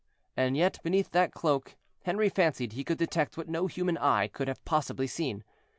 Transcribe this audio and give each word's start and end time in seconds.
And 0.35 0.57
yet, 0.57 0.79
beneath 0.81 1.11
that 1.11 1.31
cloak, 1.31 1.75
Henri 2.05 2.29
fancied 2.29 2.73
he 2.73 2.83
could 2.83 2.97
detect 2.97 3.37
what 3.37 3.47
no 3.47 3.67
human 3.67 3.99
eye 3.99 4.27
could 4.29 4.47
have 4.47 4.65
possibly 4.65 5.05
seen. 5.05 5.43